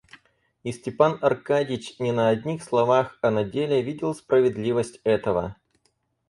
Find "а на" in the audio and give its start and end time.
3.21-3.43